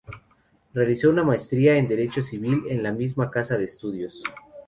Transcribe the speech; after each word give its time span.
Realizó 0.73 1.11
una 1.11 1.23
maestría 1.23 1.75
en 1.77 1.87
Derecho 1.87 2.23
civil 2.23 2.63
en 2.69 2.81
la 2.81 2.91
misma 2.91 3.29
casa 3.29 3.55
de 3.59 3.65
estudios. 3.65 4.23